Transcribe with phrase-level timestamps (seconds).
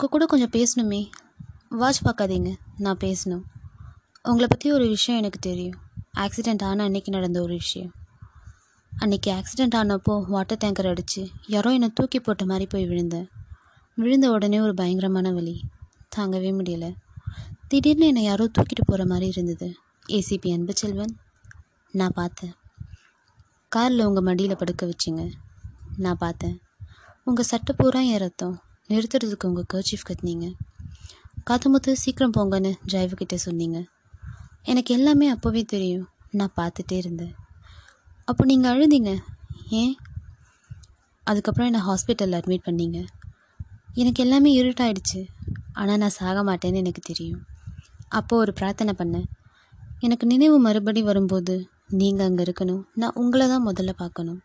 [0.00, 1.10] உங்கள் கூட கொஞ்சம் பேசணுமே.
[1.68, 3.42] வாட்ச் பார்க்காதீங்க நான் பேசணும்.
[4.22, 5.80] உங்களை பற்றி ஒரு விஷயம் எனக்கு தெரியும்.
[6.18, 7.92] ஆக்சிடெண்ட் ஆன அன்னைக்கு நடந்த ஒரு விஷயம்.
[8.98, 13.28] அன்னைக்கு ஆக்சிடெண்ட் ஆனப்போ வாட்டர் டேங்கர் அடித்து யாரோ என்னை தூக்கி போட்ட மாதிரி போய் விழுந்தேன்.
[13.94, 15.64] விழுந்த உடனே ஒரு பயங்கரமான வலி.
[16.16, 16.94] தாங்கவே முடியலை.
[17.68, 19.74] திடீர்னு என்னை யாரோ தூக்கிட்டு போகிற மாதிரி இருந்தது.
[20.08, 21.16] ஏசிபி அன்புச்செல்வன்
[21.90, 22.54] நான் பார்த்தேன்.
[23.68, 25.32] காரில் உங்கள் மடியில் படுக்க வச்சிங்க.
[25.96, 26.60] நான் பார்த்தேன்.
[27.24, 28.62] உங்கள் சட்டை பூரா என் ரத்தம்.
[28.88, 30.52] நிறுத்துறதுக்கு உங்கள் கர்ச்சீஃப் கட்டினீங்க.
[31.50, 33.84] காத்துமுத்து சீக்கிரம் போங்கன்னு டிரைவர்கிட்ட சொன்னீங்க.
[34.62, 36.08] எனக்கு எல்லாமே அப்போவே தெரியும்.
[36.30, 37.34] நான் பார்த்துட்டே இருந்தேன்.
[38.24, 39.18] அப்போ நீங்கள் அழுதிங்க.
[39.70, 39.96] ஏன்?
[41.22, 43.06] அதுக்கப்புறம் என்னை ஹாஸ்பிட்டலில் அட்மிட் பண்ணீங்க.
[43.92, 45.26] எனக்கு எல்லாமே இருட்டாயிடுச்சு
[45.72, 47.44] ஆனால் நான் சாக மாட்டேன்னு எனக்கு தெரியும்.
[48.08, 49.24] அப்போது ஒரு பிரார்த்தனை பண்ணேன்.
[49.98, 52.82] எனக்கு நினைவு மறுபடி வரும்போது நீங்கள் அங்கே இருக்கணும்.
[52.94, 54.40] நான் உங்களை தான் முதல்ல பார்க்கணும்.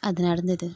[0.00, 0.74] அது நடந்தது.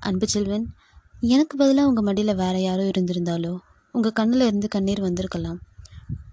[0.00, 0.74] அன்பு செல்வன்
[1.20, 3.58] எனக்கு பதிலாக உங்கள் மடியில் வேறு யாரோ இருந்திருந்தாலோ
[3.92, 5.60] உங்கள் கண்ணில் இருந்து கண்ணீர் வந்திருக்கலாம்.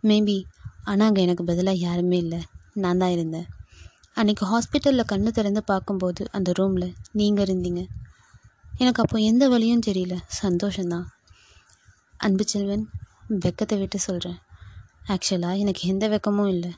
[0.04, 0.44] மேபி
[0.84, 2.40] ஆனால் அங்கே எனக்கு பதிலாக யாருமே இல்லை.
[2.74, 3.46] நான் தான் இருந்தேன்.
[4.16, 7.88] அன்றைக்கி ஹாஸ்பிட்டலில் கண்ணு திறந்து பார்க்கும்போது அந்த ரூமில் நீங்கள் இருந்தீங்க.
[8.78, 10.18] எனக்கு அப்போ எந்த வழியும் தெரியல.
[10.42, 11.06] சந்தோஷந்தான்
[12.18, 12.90] அன்பு செல்வன்
[13.30, 14.40] வெக்கத்தை விட்டு சொல்கிறேன்
[15.08, 16.72] ஆக்சுவலாக எனக்கு எந்த வெக்கமும் இல்லை.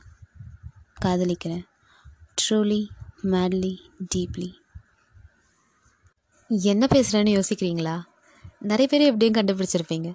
[1.04, 1.64] காதலிக்கிறேன்.
[2.42, 2.88] ட்ரூலி
[3.22, 3.78] மேட்லி
[4.14, 4.54] டீப்லி
[6.50, 7.94] என்ன பேசுகிறேன்னு யோசிக்கிறீங்களா?
[8.60, 10.08] நிறைய பேர் எப்படியும் கண்டுபிடிச்சிருப்பீங்க.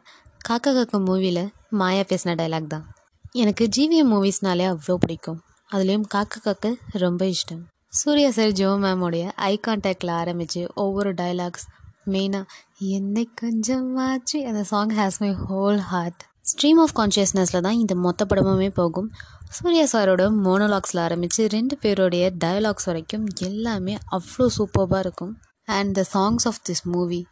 [0.49, 2.85] காக்கா காக்கா மூவியில் மாயா பேசின டைலாக் தான்.
[3.31, 5.43] எனக்கு ஜிவிஎம் மூவிஸ்னாலே அவ்வளோ பிடிக்கும்.
[5.71, 7.61] அதுலேயும் காக்கா காக்க ரொம்ப இஷ்டம்.
[7.89, 11.67] சூர்யா சார் ஜோ மேமோடைய ஐ கான்டாக்டில் ஆரம்பித்து ஒவ்வொரு டைலாக்ஸ்
[12.05, 12.43] மெயினாக
[12.77, 16.21] என்னை கொஞ்சம் மாற்றி அந்த song has my whole heart
[16.51, 19.11] stream of கான்ஷியஸ்னஸில் தான் இந்த மொத்த படமுமே போகும்.
[19.49, 25.33] சூர்யா சாரோட மோனோலாக்ஸில் ஆரம்பித்து ரெண்டு பேருடைய டயலாக்ஸ் வரைக்கும் எல்லாமே அவ்வளோ சூப்பராக இருக்கும்.
[25.71, 27.27] And the songs of this movie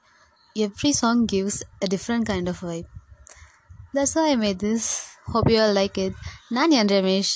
[0.55, 2.87] every song gives a different kind of vibe
[3.93, 4.87] that's I made this
[5.25, 6.13] hope you all like it
[6.49, 7.33] நான் என் ரமேஷ்.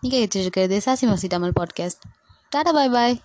[0.00, 2.04] நீங்கள் ஏற்றிருக்கிறது சாசி மசி Tamil podcast
[2.50, 3.20] tata bye bye